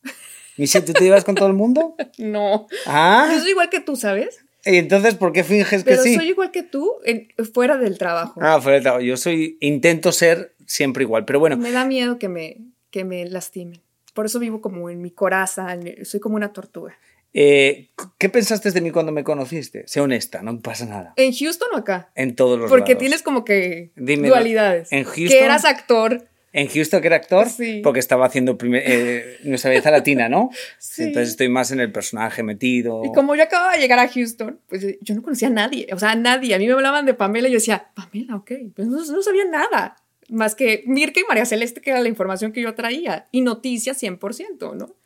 [0.56, 1.96] Michelle, ¿tú te llevas con todo el mundo?
[2.18, 2.68] No.
[2.70, 4.38] Yo Ah, soy igual que tú, ¿sabes?
[4.64, 6.14] ¿y entonces por qué finges que Pero sí?
[6.14, 8.38] soy igual que tú en- fuera del trabajo.
[8.40, 9.02] Ah, fuera de trabajo.
[9.02, 12.58] Yo soy, intento ser siempre igual, pero bueno, Me da miedo que me,
[12.92, 13.80] que me lastimen.
[14.14, 16.96] Por eso vivo como en mi coraza, soy como una tortuga.
[17.38, 19.84] Eh, ¿qué pensaste de mí cuando me conociste?
[19.86, 21.12] Sé honesta, no pasa nada.
[21.16, 22.10] ¿En Houston o acá?
[22.14, 23.00] En todos los Porque lados.
[23.00, 24.90] tienes como que Dime, dualidades.
[24.90, 25.28] ¿en Houston?
[25.28, 26.28] Que eras actor.
[26.54, 27.82] En Houston, que era actor, Sí.
[27.84, 30.48] porque estaba haciendo primer- eh, nuestra belleza latina, ¿no?
[30.78, 31.02] Sí.
[31.02, 33.02] Entonces estoy más en el personaje metido.
[33.04, 35.86] Y como yo acababa de llegar a Houston, pues eh, yo no conocía a nadie,
[35.92, 36.54] o sea, a nadie.
[36.54, 39.44] A mí me hablaban de Pamela y yo decía, Pamela, ok, pues no, no sabía
[39.44, 39.96] nada.
[40.30, 43.26] Más que Mirka y María Celeste, que era la información que yo traía.
[43.30, 44.96] Y noticias 100%, ¿no?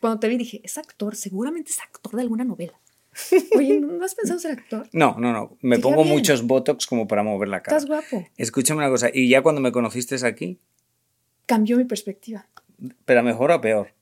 [0.00, 2.78] Cuando te vi dije, es actor, seguramente es actor de alguna novela.
[3.56, 4.88] Oye, ¿no has pensado ser actor?
[4.92, 5.56] No, no, no.
[5.60, 6.14] Me pongo bien.
[6.14, 7.76] muchos botox como para mover la cara.
[7.76, 8.26] Estás guapo.
[8.36, 9.10] Escúchame una cosa.
[9.12, 10.58] ¿Y ya cuando me conociste aquí?
[11.46, 12.48] Cambió mi perspectiva.
[13.04, 13.92] ¿Pero a mejor o a peor?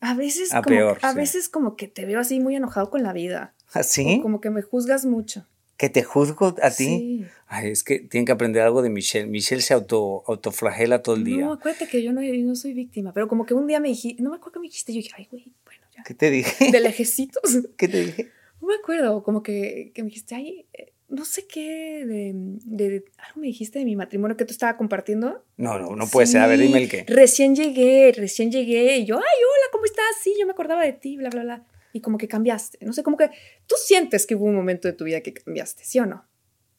[0.00, 1.16] A veces, A como, peor, a sí.
[1.16, 3.54] veces como que te veo así muy enojado con la vida.
[3.72, 4.18] ¿Así?
[4.20, 5.46] O Como que me juzgas mucho.
[5.76, 6.84] ¿Que te juzgo a ti?
[6.84, 7.26] Sí.
[7.46, 9.26] Ay, es que tienen que aprender algo de Michelle.
[9.26, 11.44] Michelle se auto, autoflagela todo el día.
[11.46, 12.20] No, acuérdate que yo no,
[12.56, 14.92] soy víctima, pero como que un día me dijiste, no me acuerdo qué me dijiste,
[14.92, 16.02] yo dije, ay, güey, bueno, ya.
[16.04, 16.70] ¿Qué te dije?
[16.70, 17.42] De lejecitos.
[17.76, 18.30] ¿Qué te dije?
[18.60, 22.32] No me acuerdo, como que, que me dijiste, ay, eh, no sé qué, de,
[22.64, 25.44] de- algo me dijiste de mi matrimonio que tú estabas compartiendo.
[25.56, 26.40] No, no, no puede ser.
[26.40, 27.04] A ver, Sí, dime el qué.
[27.06, 30.06] Recién llegué, recién llegué, y yo, ay, hola, ¿cómo estás?
[30.22, 31.64] Sí, yo me acordaba de ti, bla, bla, bla.
[31.94, 33.30] Y como que cambiaste, no sé, como que
[33.68, 36.24] tú sientes que hubo un momento de tu vida que cambiaste, ¿sí o no?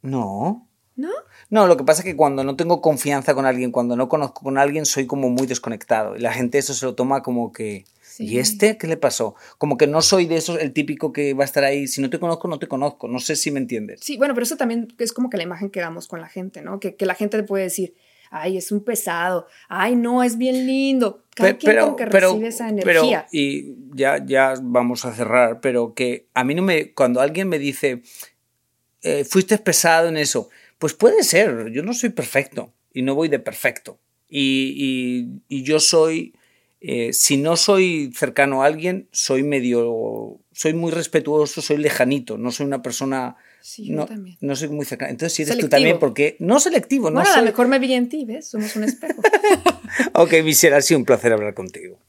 [0.02, 0.68] No.
[0.98, 1.10] ¿No?
[1.50, 4.44] No, lo que pasa es que cuando no tengo confianza con alguien, cuando no conozco
[4.44, 6.18] con alguien, soy como muy desconectado.
[6.18, 7.86] Y la gente eso se lo toma como que...
[8.02, 8.26] Sí.
[8.26, 9.36] ¿Y este qué le pasó?
[9.58, 11.88] Como que no soy de esos, el típico que va a estar ahí.
[11.88, 13.08] Si no te conozco, no te conozco.
[13.08, 14.02] No sé si me entiendes.
[14.04, 16.62] Sí, bueno, pero eso también es como que la imagen que damos con la gente,
[16.62, 16.82] ¿no?
[16.82, 17.96] Que, que la gente te puede decir,
[18.32, 21.24] ay, es un pesado, ay, no, es bien lindo.
[21.36, 23.28] Cada quien como que recibe esa pero- energía.
[23.32, 26.94] y ya, ya vamos a cerrar, pero que a mí no me.
[26.94, 28.02] Cuando alguien me dice,
[29.02, 31.72] eh, fuiste pesado en eso, pues puede ser.
[31.72, 34.00] Yo no soy perfecto y no voy de perfecto.
[34.30, 34.74] Y,
[35.50, 36.34] y- y yo soy.
[36.88, 40.40] eh, si no soy cercano a alguien, soy medio.
[40.52, 43.36] Soy muy respetuoso, soy lejanito, no soy una persona.
[43.66, 44.38] Sí, yo no, también.
[44.42, 45.10] no soy muy cercano.
[45.10, 45.78] Entonces, si eres tú Selectivo.
[45.78, 46.36] también, porque.
[46.38, 48.48] No selectivo, no bueno, a lo mejor me vi en ti, ¿ves?
[48.48, 49.20] Somos un espejo.
[50.14, 52.00] Ok, Michelle, ha sido un placer hablar contigo.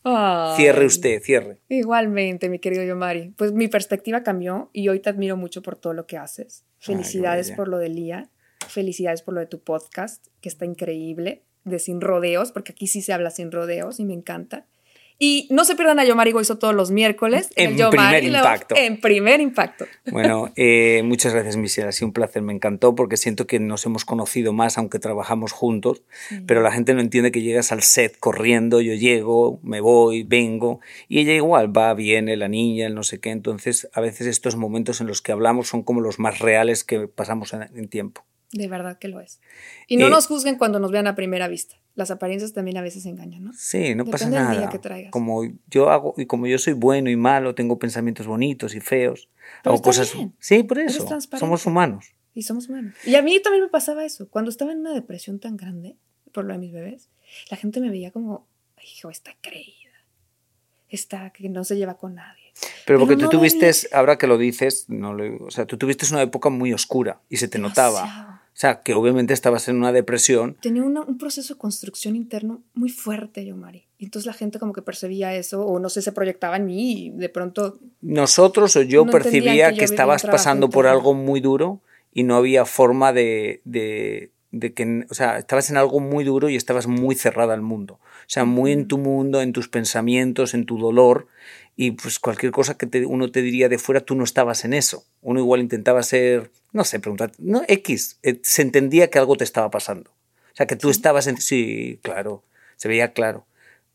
[0.57, 1.59] Cierre Ay, usted, cierre.
[1.69, 3.33] Igualmente, mi querido Yomari.
[3.37, 6.64] Pues mi perspectiva cambió y hoy te admiro mucho por todo lo que haces.
[6.79, 7.57] Felicidades bella.
[7.57, 8.31] por lo de Lía.
[8.69, 13.03] Felicidades por lo de tu podcast, que está increíble, de Sin Rodeos, porque aquí sí
[13.03, 14.66] se habla sin rodeos y me encanta.
[15.18, 17.50] Y no se pierdan a Yomari Goizo todos los miércoles.
[17.57, 18.74] En el Primer Love Impacto.
[18.76, 19.87] En primer impacto.
[20.11, 21.88] Bueno, eh, muchas gracias, Michelle.
[21.88, 22.42] Ha sido un placer.
[22.42, 26.02] Me encantó porque siento que nos hemos conocido más, aunque trabajamos juntos.
[26.46, 28.81] Pero la gente no entiende que llegas al set corriendo.
[28.81, 30.81] Yo llego, me voy, vengo.
[31.09, 33.31] Y ella igual va, viene, la niña, el no sé qué.
[33.31, 37.09] Entonces, a veces estos momentos en los que hablamos son como los más reales que
[37.09, 38.24] pasamos en, en tiempo.
[38.52, 39.40] De verdad que lo es.
[39.88, 41.76] Y no Eh, nos juzguen cuando nos vean a primera vista.
[41.94, 43.52] Las apariencias también a veces engañan, ¿no?
[43.54, 44.70] Sí, no pasa Depende del día nada.
[44.72, 45.11] que traigas.
[45.11, 49.28] Como yo hago y como yo soy bueno y malo, tengo pensamientos bonitos y feos.
[49.62, 50.12] Pero hago cosas.
[50.14, 50.35] bien.
[50.38, 51.09] Sí, por eso.
[51.38, 52.12] Somos humanos.
[52.35, 52.94] Y somos humanos.
[53.04, 54.28] Y a mí también me pasaba eso.
[54.28, 55.96] Cuando estaba en una depresión tan grande
[56.32, 57.09] por lo de mis bebés,
[57.50, 58.46] la gente me veía como,
[58.85, 59.72] hijo, está creída.
[60.88, 62.52] Está que no se lleva con nadie.
[62.87, 66.06] Pero porque no tú tuviste, ahora que lo dices, no lo- o sea, tú tuviste
[66.12, 68.36] una época muy oscura y se te notaba.
[68.57, 70.57] O sea, que obviamente estabas en una depresión.
[70.62, 73.85] Tenía una- un proceso de construcción interno muy fuerte, yo, Mari.
[73.99, 77.07] Y entonces la gente como que percibía eso, o no sé, se proyectaba en mí
[77.07, 81.40] y de pronto Nosotros o yo No percibía que yo estabas pasando por algo muy
[81.40, 81.83] duro
[82.14, 86.49] y no había forma de, de, de que, o sea, estabas en algo muy duro
[86.49, 87.95] y estabas muy cerrada al mundo.
[88.01, 91.27] O sea, muy en tu mundo, en tus pensamientos, en tu dolor
[91.77, 94.73] y pues cualquier cosa que te- uno te diría de fuera, tú no estabas en
[94.75, 95.05] eso.
[95.23, 99.45] Uno igual intentaba ser, no sé, preguntar, no, X, eh, se entendía que algo te
[99.45, 100.11] estaba pasando.
[100.11, 101.37] O sea, que tú estabas en...
[101.41, 102.45] Sí, claro,
[102.77, 103.47] se veía claro.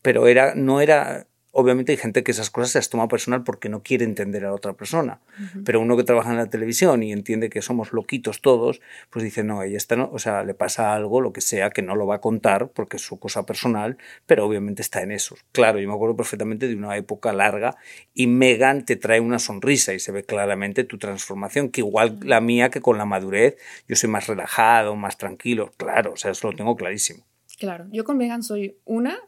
[0.02, 1.26] Pero era, no era...
[1.54, 4.48] Obviamente hay gente que esas cosas se las toma personal porque no quiere entender a
[4.48, 5.20] la otra persona.
[5.64, 8.80] Pero uno que trabaja en la televisión y entiende que somos loquitos todos,
[9.10, 11.82] pues dice, no, ella está, no, o sea, le pasa algo, lo que sea, que
[11.82, 15.36] no lo va a contar porque es su cosa personal, pero obviamente está en eso.
[15.52, 17.76] Claro, yo me acuerdo perfectamente de una época larga
[18.14, 22.40] y Megan te trae una sonrisa y se ve claramente tu transformación, que igual la
[22.40, 26.50] mía que con la madurez, yo soy más relajado, más tranquilo, claro, o sea, eso
[26.50, 27.24] lo tengo clarísimo.
[27.58, 29.20] Claro, yo con Megan soy una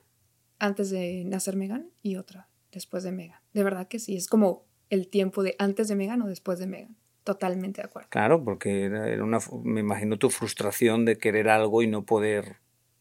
[0.65, 3.41] antes de nacer Megan y otra después de Megan.
[3.53, 6.67] De verdad que sí, es como el tiempo de antes de Megan o después de
[6.67, 6.97] Megan.
[7.23, 8.09] Totalmente de acuerdo.
[8.11, 12.57] Claro, porque era una, me imagino tu frustración de querer algo y no poder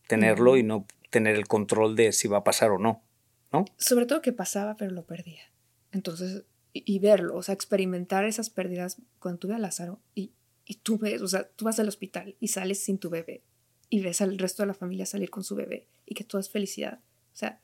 [0.07, 3.03] tenerlo y no tener el control de si va a pasar o no,
[3.51, 3.65] ¿no?
[3.77, 5.43] Sobre todo que pasaba, pero lo perdía.
[5.91, 10.31] Entonces, y, verlo, o sea, experimentar esas pérdidas cuando tuve a Lázaro y,
[10.65, 13.43] y tú ves, o sea, tú vas al hospital y sales sin tu bebé
[13.89, 16.49] y ves al resto de la familia salir con su bebé y que todo es
[16.49, 16.99] felicidad.
[17.33, 17.59] O sea,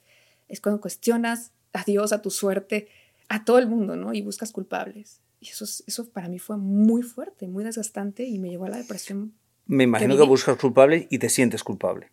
[0.47, 2.87] es cuando cuestionas a Dios, a tu suerte,
[3.29, 4.13] a todo el mundo, ¿no?
[4.13, 5.21] Y buscas culpables.
[5.39, 8.77] Y eso, eso para mí fue muy fuerte, muy desgastante y me llevó a la
[8.77, 9.33] depresión.
[9.67, 12.11] Me imagino que, buscas culpable y te sientes culpable.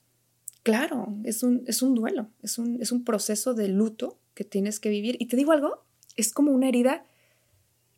[0.62, 4.78] Claro, es un, es un duelo, es un, es un proceso de luto que tienes
[4.78, 5.16] que vivir.
[5.18, 5.84] Y te digo algo,
[6.16, 7.06] es como una herida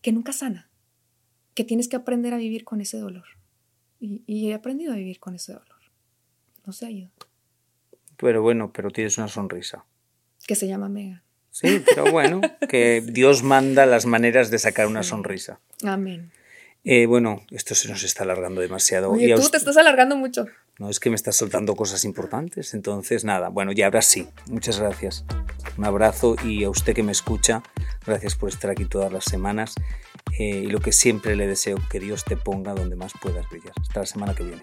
[0.01, 0.71] que nunca sana,
[1.55, 3.25] que tienes que aprender a vivir con ese dolor.
[4.01, 5.67] Y, y he aprendido a vivir con ese dolor.
[6.65, 7.11] No se ha ido.
[8.19, 9.85] Pero bueno, pero tienes una sonrisa.
[10.47, 11.25] Que se llama Mega.
[11.51, 15.61] Sí, pero bueno, que Dios manda las maneras de sacar una sonrisa.
[15.85, 16.31] Amén.
[16.85, 19.11] Eh, bueno, esto se nos está alargando demasiado.
[19.11, 20.47] Oye, tú te estás alargando mucho.
[20.79, 22.73] No, es que me estás soltando cosas importantes.
[22.75, 24.29] Entonces, nada, bueno, ya ahora sí.
[24.47, 25.25] Muchas gracias.
[25.77, 27.63] Un abrazo y a usted que me escucha,
[28.07, 29.75] gracias por estar aquí todas las semanas.
[30.39, 33.73] Eh, y lo que siempre le deseo, que Dios te ponga donde más puedas brillar.
[33.81, 34.63] Hasta la semana que viene.